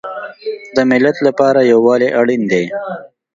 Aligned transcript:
د 0.75 0.77
ملت 0.91 1.17
لپاره 1.27 1.59
یووالی 1.71 2.09
اړین 2.19 2.41
دی 2.51 2.65